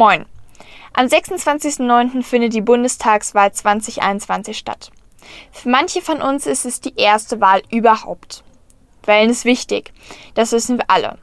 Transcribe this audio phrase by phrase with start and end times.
[0.00, 0.24] Moin.
[0.94, 2.22] Am 26.09.
[2.22, 4.90] findet die Bundestagswahl 2021 statt.
[5.52, 8.42] Für manche von uns ist es die erste Wahl überhaupt.
[9.04, 9.92] Wählen ist wichtig,
[10.32, 11.18] das wissen wir alle.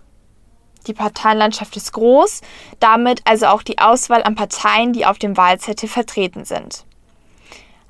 [0.86, 2.42] Die Parteienlandschaft ist groß,
[2.80, 6.86] damit also auch die Auswahl an Parteien, die auf dem Wahlzettel vertreten sind.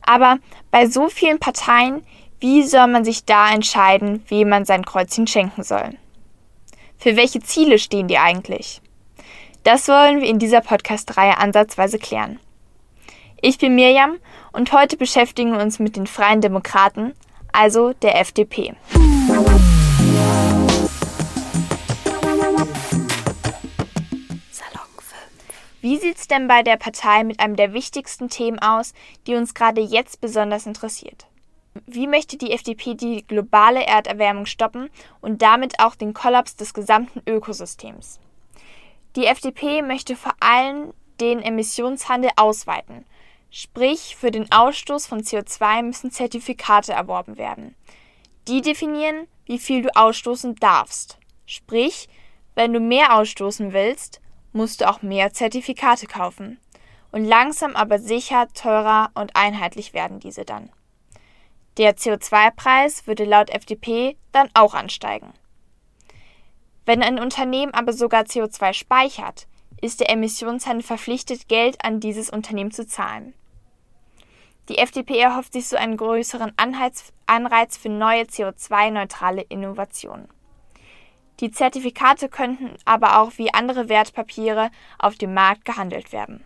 [0.04, 0.38] Aber
[0.72, 2.02] bei so vielen Parteien,
[2.40, 5.98] wie soll man sich da entscheiden, wem man sein Kreuzchen schenken soll?
[6.98, 8.82] Für welche Ziele stehen die eigentlich?
[9.68, 12.40] Das wollen wir in dieser Podcast-Reihe ansatzweise klären.
[13.42, 14.16] Ich bin Mirjam
[14.54, 17.14] und heute beschäftigen wir uns mit den Freien Demokraten,
[17.52, 18.78] also der FDP.
[25.82, 28.94] Wie sieht es denn bei der Partei mit einem der wichtigsten Themen aus,
[29.28, 31.28] die uns gerade jetzt besonders interessiert?
[31.86, 34.90] Wie möchte die FDP die globale Erderwärmung stoppen
[35.20, 38.22] und damit auch den Kollaps des gesamten Ökosystems?
[39.18, 43.04] Die FDP möchte vor allem den Emissionshandel ausweiten.
[43.50, 47.76] Sprich, für den Ausstoß von CO2 müssen Zertifikate erworben werden.
[48.48, 51.18] Die definieren, wie viel du ausstoßen darfst.
[51.48, 52.10] Sprich,
[52.54, 54.22] wenn du mehr ausstoßen willst,
[54.54, 56.60] musst du auch mehr Zertifikate kaufen.
[57.12, 60.70] Und langsam aber sicher teurer und einheitlich werden diese dann.
[61.78, 65.34] Der CO2-Preis würde laut FDP dann auch ansteigen.
[66.88, 69.46] Wenn ein Unternehmen aber sogar CO2 speichert,
[69.82, 73.34] ist der Emissionshandel verpflichtet, Geld an dieses Unternehmen zu zahlen.
[74.70, 80.30] Die FDP erhofft sich so einen größeren Anreiz für neue CO2-neutrale Innovationen.
[81.42, 86.42] Die Zertifikate könnten aber auch wie andere Wertpapiere auf dem Markt gehandelt werden.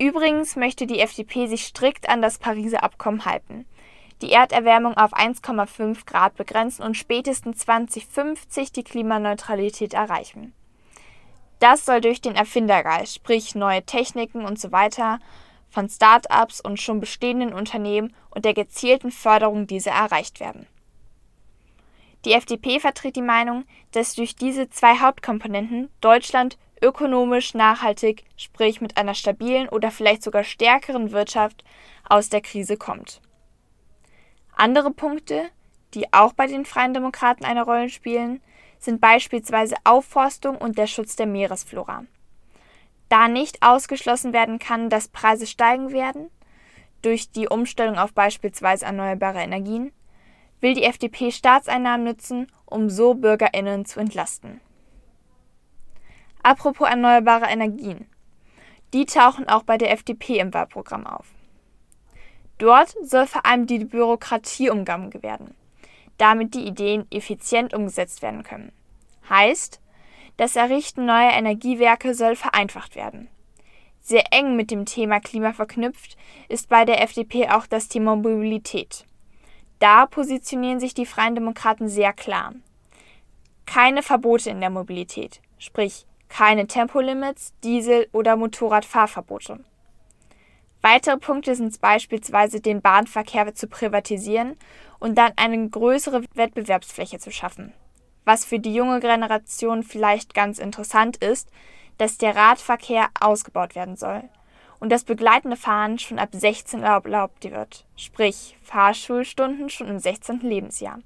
[0.00, 3.66] Übrigens möchte die FDP sich strikt an das Pariser Abkommen halten,
[4.22, 10.54] die Erderwärmung auf 1,5 Grad begrenzen und spätestens 2050 die Klimaneutralität erreichen.
[11.58, 15.18] Das soll durch den Erfindergeist, sprich neue Techniken und so weiter,
[15.70, 20.66] von Start-ups und schon bestehenden Unternehmen und der gezielten Förderung dieser erreicht werden.
[22.24, 28.96] Die FDP vertritt die Meinung, dass durch diese zwei Hauptkomponenten Deutschland ökonomisch nachhaltig, sprich mit
[28.96, 31.64] einer stabilen oder vielleicht sogar stärkeren Wirtschaft,
[32.08, 33.20] aus der Krise kommt.
[34.52, 35.48] Andere Punkte,
[35.94, 38.40] die auch bei den Freien Demokraten eine Rolle spielen,
[38.78, 42.04] sind beispielsweise Aufforstung und der Schutz der Meeresflora.
[43.08, 46.30] Da nicht ausgeschlossen werden kann, dass Preise steigen werden,
[47.02, 49.92] durch die Umstellung auf beispielsweise erneuerbare Energien,
[50.60, 54.60] will die FDP Staatseinnahmen nutzen, um so Bürgerinnen zu entlasten.
[56.42, 58.06] Apropos erneuerbare Energien.
[58.94, 61.26] Die tauchen auch bei der FDP im Wahlprogramm auf.
[62.62, 65.56] Dort soll vor allem die Bürokratie umgangen werden,
[66.16, 68.70] damit die Ideen effizient umgesetzt werden können.
[69.28, 69.80] Heißt,
[70.36, 73.26] das Errichten neuer Energiewerke soll vereinfacht werden.
[74.00, 76.16] Sehr eng mit dem Thema Klima verknüpft
[76.48, 79.06] ist bei der FDP auch das Thema Mobilität.
[79.80, 82.54] Da positionieren sich die Freien Demokraten sehr klar.
[83.66, 89.64] Keine Verbote in der Mobilität, sprich keine Tempolimits, Diesel- oder Motorradfahrverbote.
[90.82, 94.56] Weitere Punkte sind beispielsweise den Bahnverkehr zu privatisieren
[94.98, 97.72] und dann eine größere Wettbewerbsfläche zu schaffen.
[98.24, 101.48] Was für die junge Generation vielleicht ganz interessant ist,
[101.98, 104.24] dass der Radverkehr ausgebaut werden soll
[104.80, 110.40] und das begleitende Fahren schon ab 16 erlaubt wird, sprich Fahrschulstunden schon im 16.
[110.40, 110.98] Lebensjahr.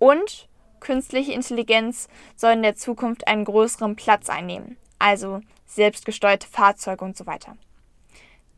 [0.00, 0.48] Und
[0.80, 7.26] künstliche Intelligenz soll in der Zukunft einen größeren Platz einnehmen, also selbstgesteuerte Fahrzeuge und so
[7.26, 7.56] weiter.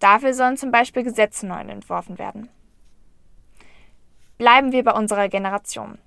[0.00, 2.48] Dafür sollen zum Beispiel Gesetze neu entworfen werden.
[4.38, 5.98] Bleiben wir bei unserer Generation.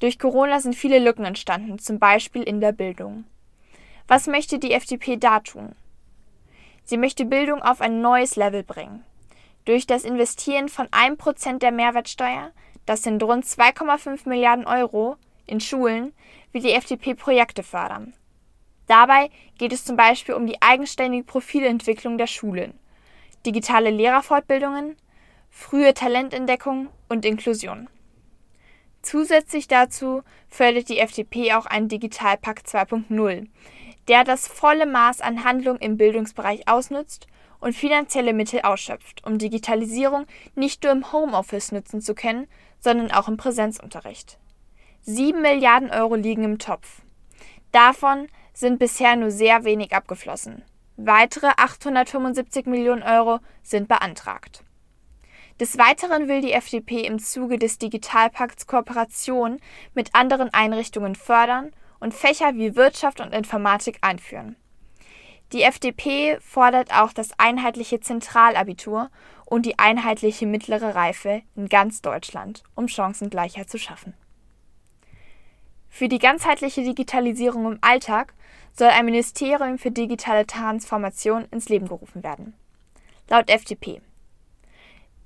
[0.00, 3.24] Durch Corona sind viele Lücken entstanden, zum Beispiel in der Bildung.
[4.08, 5.76] Was möchte die FDP da tun?
[6.82, 9.04] Sie möchte Bildung auf ein neues Level bringen.
[9.66, 12.50] Durch das Investieren von 1% der Mehrwertsteuer,
[12.86, 16.12] das sind rund 2,5 Milliarden Euro, in Schulen
[16.50, 18.14] will die FDP Projekte fördern.
[18.88, 22.74] Dabei geht es zum Beispiel um die eigenständige Profilentwicklung der Schulen,
[23.46, 24.96] digitale Lehrerfortbildungen,
[25.50, 27.88] frühe Talententdeckung und Inklusion.
[29.02, 33.48] Zusätzlich dazu fördert die FDP auch einen Digitalpakt 2.0,
[34.08, 37.26] der das volle Maß an Handlung im Bildungsbereich ausnutzt
[37.60, 42.46] und finanzielle Mittel ausschöpft, um Digitalisierung nicht nur im Homeoffice nutzen zu können,
[42.78, 44.38] sondern auch im Präsenzunterricht.
[45.02, 47.02] Sieben Milliarden Euro liegen im Topf.
[47.72, 50.62] Davon sind bisher nur sehr wenig abgeflossen.
[51.02, 54.64] Weitere 875 Millionen Euro sind beantragt.
[55.58, 59.60] Des Weiteren will die FDP im Zuge des Digitalpakts Kooperation
[59.94, 64.56] mit anderen Einrichtungen fördern und Fächer wie Wirtschaft und Informatik einführen.
[65.54, 69.10] Die FDP fordert auch das einheitliche Zentralabitur
[69.46, 74.12] und die einheitliche mittlere Reife in ganz Deutschland, um Chancengleichheit zu schaffen.
[75.90, 78.32] Für die ganzheitliche Digitalisierung im Alltag
[78.72, 82.54] soll ein Ministerium für digitale Transformation ins Leben gerufen werden.
[83.28, 84.00] Laut FDP.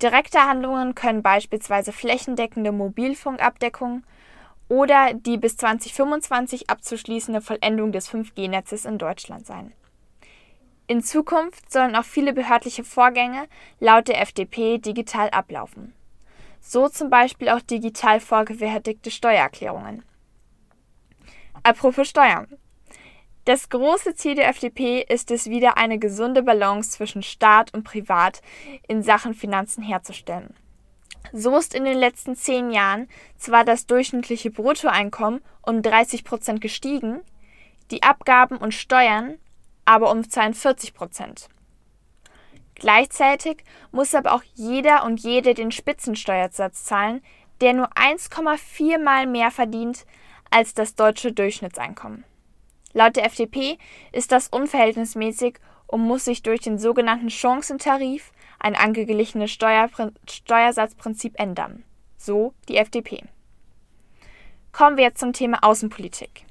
[0.03, 4.03] Direkte Handlungen können beispielsweise flächendeckende Mobilfunkabdeckung
[4.69, 9.73] oder die bis 2025 abzuschließende Vollendung des 5G-Netzes in Deutschland sein.
[10.87, 13.47] In Zukunft sollen auch viele behördliche Vorgänge
[13.81, 15.95] laut der FDP digital ablaufen.
[16.61, 20.03] So zum Beispiel auch digital vorgefertigte Steuererklärungen.
[21.67, 22.47] Apropos Steuern.
[23.47, 28.43] Das große Ziel der FDP ist es wieder, eine gesunde Balance zwischen Staat und Privat
[28.87, 30.55] in Sachen Finanzen herzustellen.
[31.33, 33.09] So ist in den letzten zehn Jahren
[33.39, 37.23] zwar das durchschnittliche Bruttoeinkommen um 30 Prozent gestiegen,
[37.91, 39.39] die Abgaben und Steuern
[39.87, 41.49] aber um 42 Prozent.
[42.75, 47.23] Gleichzeitig muss aber auch jeder und jede den Spitzensteuersatz zahlen,
[47.63, 50.05] der nur 1,4 mal mehr verdient
[50.55, 52.25] als das deutsche Durchschnittseinkommen.
[52.93, 53.77] Laut der FDP
[54.13, 55.57] ist das unverhältnismäßig
[55.89, 58.31] und muss sich durch den sogenannten Chancentarif,
[58.61, 61.83] ein angeglichenes Steuersatzprinzip, ändern.
[62.17, 63.25] So die FDP.
[64.71, 66.47] Kommen wir jetzt zum Thema Außenpolitik.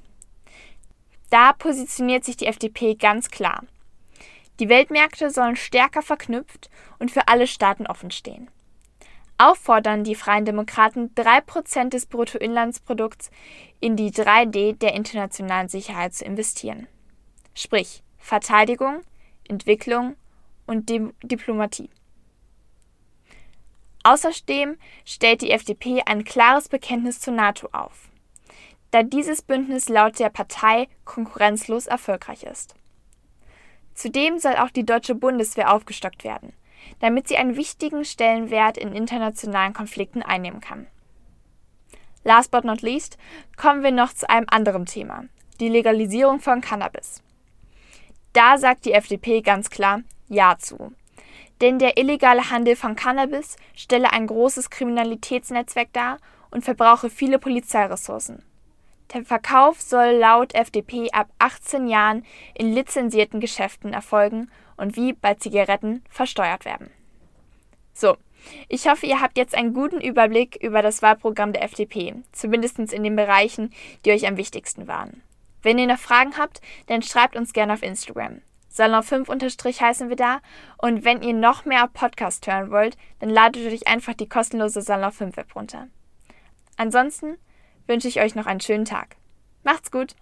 [1.30, 3.64] Da positioniert sich die FDP ganz klar.
[4.60, 6.68] Die Weltmärkte sollen stärker verknüpft
[6.98, 8.50] und für alle Staaten offen stehen.
[9.38, 13.30] Auffordern die Freien Demokraten, 3% des Bruttoinlandsprodukts
[13.80, 16.86] in die 3D der internationalen Sicherheit zu investieren.
[17.54, 19.00] Sprich Verteidigung,
[19.48, 20.16] Entwicklung
[20.66, 21.90] und Di Diplomatie.
[24.02, 28.10] Außerdem stellt die FDP ein klares Bekenntnis zur NATO auf
[28.94, 32.76] da dieses Bündnis laut der Partei konkurrenzlos erfolgreich ist.
[33.92, 36.52] Zudem soll auch die deutsche Bundeswehr aufgestockt werden,
[37.00, 40.86] damit sie einen wichtigen Stellenwert in internationalen Konflikten einnehmen kann.
[42.24, 43.18] Last but not least
[43.56, 45.24] kommen wir noch zu einem anderen Thema,
[45.60, 47.22] die Legalisierung von Cannabis.
[48.32, 50.92] Da sagt die FDP ganz klar Ja zu.
[51.60, 56.18] Denn der illegale Handel von Cannabis stelle ein großes Kriminalitätsnetzwerk dar
[56.50, 58.42] und verbrauche viele Polizeiressourcen.
[59.12, 65.34] Der Verkauf soll laut FDP ab 18 Jahren in lizenzierten Geschäften erfolgen und wie bei
[65.34, 66.90] Zigaretten versteuert werden.
[67.92, 68.16] So,
[68.68, 73.04] ich hoffe, ihr habt jetzt einen guten Überblick über das Wahlprogramm der FDP, zumindest in
[73.04, 73.72] den Bereichen,
[74.04, 75.22] die euch am wichtigsten waren.
[75.62, 78.42] Wenn ihr noch Fragen habt, dann schreibt uns gerne auf Instagram.
[78.74, 80.40] Salon5 unterstrich heißen wir da.
[80.78, 85.12] Und wenn ihr noch mehr Podcast hören wollt, dann ladet euch einfach die kostenlose Salon
[85.12, 85.88] 5 App runter.
[86.76, 87.36] Ansonsten
[87.86, 89.16] wünsche ich euch noch einen schönen Tag.
[89.62, 90.16] Macht's gut!